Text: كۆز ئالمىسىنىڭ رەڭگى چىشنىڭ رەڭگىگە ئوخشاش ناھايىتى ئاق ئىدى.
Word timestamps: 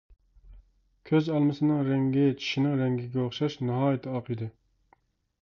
كۆز 1.09 1.29
ئالمىسىنىڭ 1.33 1.83
رەڭگى 1.89 2.23
چىشنىڭ 2.41 2.75
رەڭگىگە 2.81 3.23
ئوخشاش 3.27 3.59
ناھايىتى 3.69 4.13
ئاق 4.15 4.35
ئىدى. 4.37 4.51